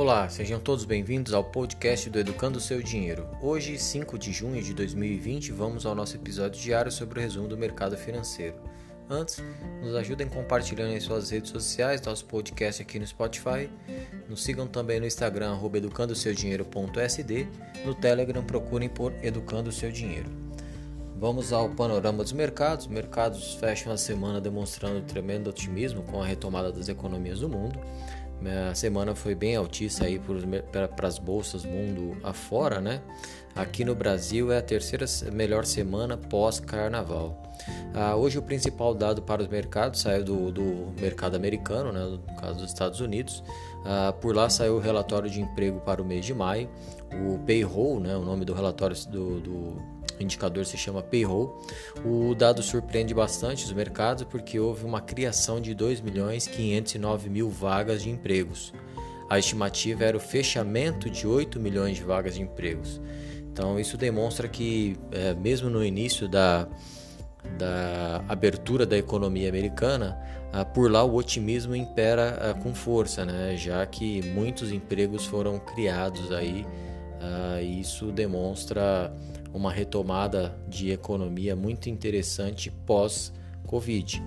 [0.00, 3.28] Olá, sejam todos bem-vindos ao podcast do Educando o Seu Dinheiro.
[3.42, 7.58] Hoje, 5 de junho de 2020, vamos ao nosso episódio diário sobre o resumo do
[7.58, 8.56] mercado financeiro.
[9.10, 9.44] Antes,
[9.82, 13.68] nos ajudem compartilhando em suas redes sociais nosso podcast aqui no Spotify.
[14.26, 17.46] Nos sigam também no Instagram, educandoseudinheiro.sd.
[17.84, 20.30] No Telegram, procurem por Educando o Seu Dinheiro.
[21.18, 22.86] Vamos ao panorama dos mercados.
[22.86, 27.78] Os mercados fecham a semana demonstrando tremendo otimismo com a retomada das economias do mundo.
[28.70, 30.20] A semana foi bem altista aí
[30.72, 33.02] para as bolsas mundo afora, né?
[33.54, 37.42] Aqui no Brasil é a terceira melhor semana pós-carnaval.
[37.92, 42.36] Ah, hoje o principal dado para os mercados saiu do, do mercado americano, né, no
[42.36, 43.42] caso dos Estados Unidos.
[43.84, 46.70] Ah, por lá saiu o relatório de emprego para o mês de maio,
[47.12, 49.82] o payroll, né, o nome do relatório do, do
[50.22, 51.62] indicador se chama payroll.
[52.04, 57.48] O dado surpreende bastante os mercados porque houve uma criação de 2 milhões 509 mil
[57.48, 58.72] vagas de empregos.
[59.28, 63.00] A estimativa era o fechamento de 8 milhões de vagas de empregos.
[63.52, 66.68] Então isso demonstra que é, mesmo no início da,
[67.58, 70.18] da abertura da economia americana,
[70.52, 73.56] ah, por lá o otimismo impera ah, com força, né?
[73.56, 76.66] já que muitos empregos foram criados aí.
[77.20, 79.12] Ah, isso demonstra
[79.52, 84.22] uma retomada de economia muito interessante pós-Covid.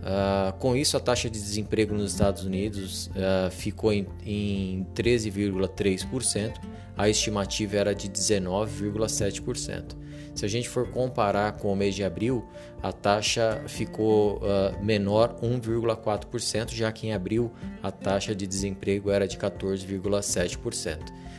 [0.00, 6.54] Uh, com isso, a taxa de desemprego nos Estados Unidos uh, ficou em, em 13,3%,
[6.96, 9.96] a estimativa era de 19,7%.
[10.40, 12.42] Se a gente for comparar com o mês de abril,
[12.82, 19.28] a taxa ficou uh, menor 1,4%, já que em abril a taxa de desemprego era
[19.28, 20.96] de 14,7%.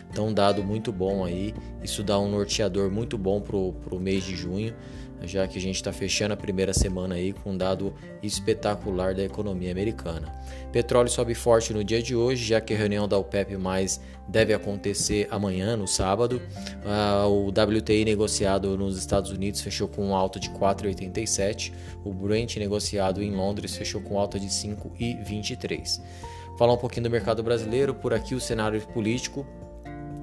[0.07, 1.51] Então, um dado muito bom aí.
[1.83, 4.75] Isso dá um norteador muito bom para o mês de junho,
[5.23, 9.23] já que a gente está fechando a primeira semana aí com um dado espetacular da
[9.23, 10.33] economia americana.
[10.71, 14.53] Petróleo sobe forte no dia de hoje, já que a reunião da OPEP mais deve
[14.53, 16.41] acontecer amanhã, no sábado.
[16.85, 21.73] Uh, o WTI negociado nos Estados Unidos fechou com alta de 4,87.
[22.03, 26.01] O Brent negociado em Londres fechou com alta de 5,23.
[26.57, 29.45] Falar um pouquinho do mercado brasileiro, por aqui o cenário político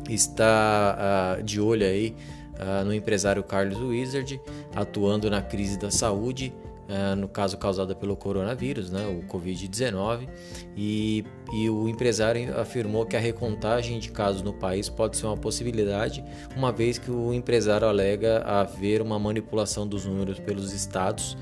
[0.08, 2.16] está uh, de olho aí
[2.58, 4.41] uh, no empresário Carlos Wizard,
[4.74, 6.52] atuando na crise da saúde,
[6.88, 10.28] uh, no caso causada pelo coronavírus, né, o Covid-19,
[10.76, 15.36] e, e o empresário afirmou que a recontagem de casos no país pode ser uma
[15.36, 16.24] possibilidade,
[16.56, 21.36] uma vez que o empresário alega haver uma manipulação dos números pelos estados,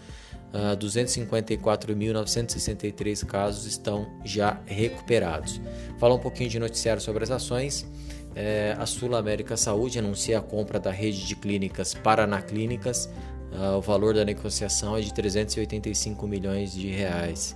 [0.53, 5.61] uh, ah, 254.963 casos estão já recuperados.
[5.99, 7.87] Falar um pouquinho de noticiário sobre as ações.
[8.35, 13.11] É, a Sul América Saúde anuncia a compra da rede de clínicas Paraná Clínicas.
[13.53, 17.55] Uh, o valor da negociação é de 385 milhões de reais.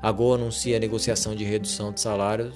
[0.00, 2.54] A Gol anuncia a negociação de redução de salários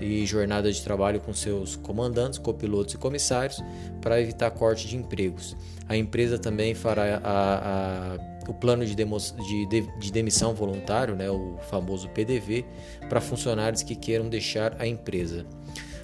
[0.00, 3.62] e jornada de trabalho com seus comandantes, copilotos e comissários
[4.00, 5.56] para evitar corte de empregos.
[5.88, 8.18] A empresa também fará a, a,
[8.48, 9.66] o plano de, demo, de,
[9.98, 12.64] de, demissão voluntário, né, o famoso PDV,
[13.08, 15.46] para funcionários que queiram deixar a empresa.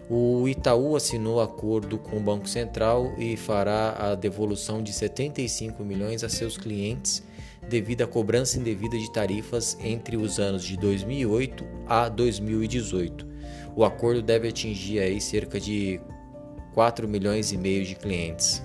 [0.09, 6.25] O Itaú assinou acordo com o Banco Central e fará a devolução de 75 milhões
[6.25, 7.23] a seus clientes
[7.69, 13.25] devido à cobrança indevida de tarifas entre os anos de 2008 a 2018.
[13.77, 16.01] O acordo deve atingir aí cerca de
[16.75, 18.63] 4 milhões e meio de clientes.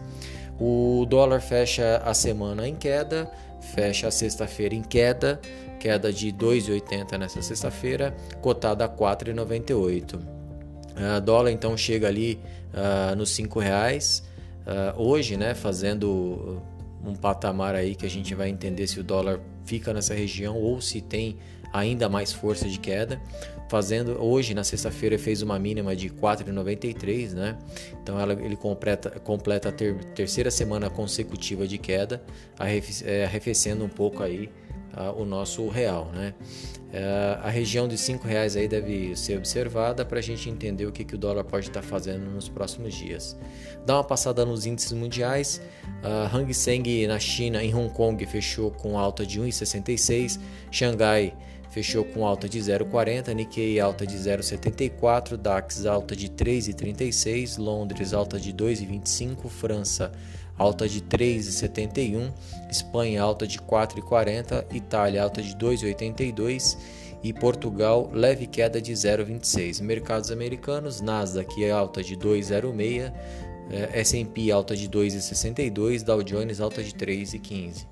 [0.59, 3.30] O dólar fecha a semana em queda,
[3.74, 5.39] fecha a sexta-feira em queda,
[5.80, 10.16] queda de 2,80 nessa sexta-feira, cotada a 4,98.
[10.16, 12.39] Uh, dólar então chega ali
[12.74, 14.24] uh, nos cinco reais
[14.66, 16.62] uh, hoje, né, fazendo
[17.04, 20.80] um patamar aí que a gente vai entender se o dólar fica nessa região ou
[20.81, 21.38] se tem
[21.74, 23.22] ainda mais força de queda.
[23.67, 27.57] Fazendo hoje na sexta-feira fez uma mínima de 4,93, né?
[28.01, 32.23] Então ela, ele completa, completa a ter, terceira semana consecutiva de queda,
[33.03, 34.50] é, arrefecendo um pouco aí
[35.17, 36.33] o nosso real, né?
[36.85, 40.91] Uh, a região de cinco reais aí deve ser observada para a gente entender o
[40.91, 43.38] que, que o dólar pode estar tá fazendo nos próximos dias.
[43.85, 45.62] Dá uma passada nos índices mundiais.
[46.01, 50.39] Uh, Hang Seng na China, em Hong Kong, fechou com alta de 1,66.
[50.71, 51.33] Xangai
[51.75, 58.39] fechou com alta de 0,40, Nikkei alta de 0,74, DAX alta de 3,36, Londres alta
[58.39, 60.10] de 2,25, França
[60.57, 62.31] alta de 3,71,
[62.72, 66.77] Espanha alta de 4,40, Itália alta de 2,82
[67.22, 69.81] e Portugal leve queda de 0,26.
[69.81, 73.12] Mercados americanos, Nasdaq alta de 2,06,
[73.92, 77.86] S&P alta de 2,62, Dow Jones alta de 3,15.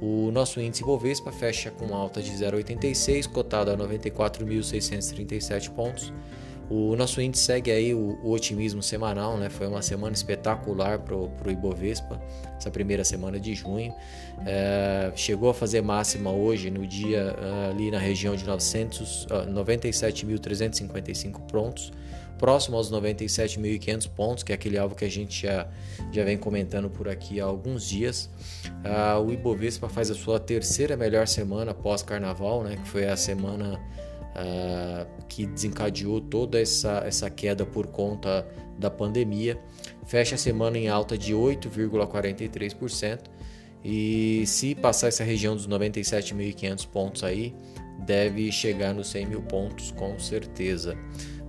[0.00, 6.12] O nosso índice Bovespa fecha com alta de 0,86, cotado a 94.637 pontos.
[6.68, 9.48] O nosso índice segue aí o, o otimismo semanal, né?
[9.48, 12.20] Foi uma semana espetacular para o Ibovespa,
[12.58, 13.94] essa primeira semana de junho.
[14.44, 19.28] É, chegou a fazer máxima hoje no dia uh, ali na região de 900, uh,
[19.48, 21.92] 97.355 pontos,
[22.38, 25.68] próximo aos 97.500 pontos, que é aquele alvo que a gente já,
[26.12, 28.30] já vem comentando por aqui há alguns dias.
[28.66, 32.76] Uh, o Ibovespa faz a sua terceira melhor semana pós-carnaval, né?
[32.76, 33.80] Que foi a semana
[34.36, 38.46] uh, que desencadeou toda essa, essa queda por conta
[38.78, 39.58] da pandemia.
[40.06, 43.20] Fecha a semana em alta de 8,43%
[43.88, 47.54] e se passar essa região dos 97.500 pontos aí,
[48.04, 50.98] deve chegar nos 100 mil pontos com certeza.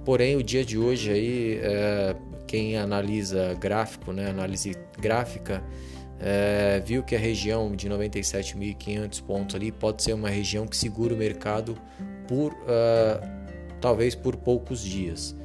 [0.08, 2.16] Porém, o dia de hoje aí, é,
[2.48, 5.62] quem analisa gráfico, né, análise gráfica,
[6.18, 11.14] é, viu que a região de 97.500 pontos ali pode ser uma região que segura
[11.14, 11.78] o mercado
[12.26, 13.20] por uh,
[13.82, 15.36] talvez por poucos dias,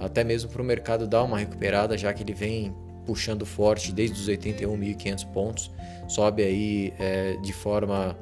[0.00, 2.74] até mesmo para o mercado dar uma recuperada, já que ele vem
[3.06, 5.70] puxando forte desde os 81.500 pontos,
[6.08, 8.18] sobe aí é, de forma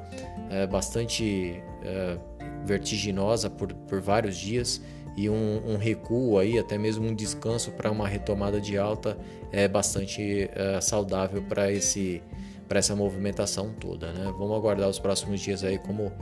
[0.50, 2.18] é, bastante é,
[2.66, 4.82] vertiginosa por, por vários dias
[5.16, 9.18] e um, um, recuo aí, até mesmo um descanso para uma retomada de alta
[9.50, 10.50] é bastante
[10.82, 12.22] saudável para esse
[12.68, 14.32] para essa movimentação toda, né?
[14.38, 16.12] Vamos aguardar os próximos dias aí como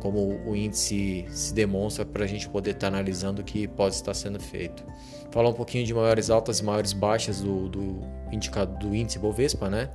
[0.00, 3.94] como o índice se demonstra para a gente poder estar tá analisando o que pode
[3.94, 4.84] estar sendo feito.
[5.30, 8.00] Falar um pouquinho de maiores altas e maiores baixas do, do,
[8.32, 9.88] indicado, do índice Bovespa, né?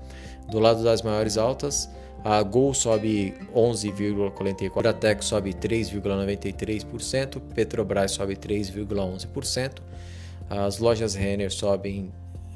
[0.49, 1.89] Do lado das maiores altas,
[2.23, 9.81] a Gol sobe 11,44%, a Tec sobe 3,93%, Petrobras sobe 3,11%,
[10.49, 12.13] as lojas Renner sobem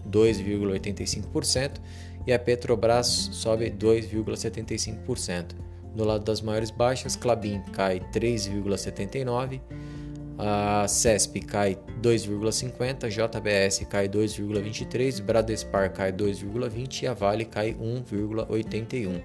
[0.10, 1.72] 2,85%
[2.26, 5.56] e a Petrobras sobe 2,75%.
[5.96, 9.60] Do lado das maiores baixas, Clabin cai 3,79,
[10.38, 19.22] a CESP cai 2,50, JBS cai 2,23, Bradespar cai 2,20 e a Vale cai 1,81.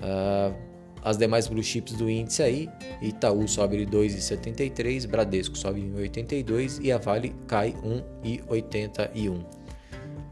[0.00, 0.54] Uh,
[1.02, 2.68] as demais blue chips do índice aí,
[3.00, 9.59] Itaú sobe 2,73, Bradesco sobe 1,82 e a Vale cai 1,81.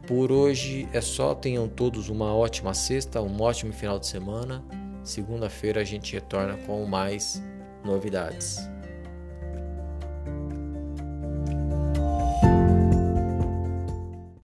[0.09, 4.65] Por hoje é só, tenham todos uma ótima sexta, um ótimo final de semana.
[5.03, 7.43] Segunda-feira a gente retorna com mais
[7.85, 8.57] novidades.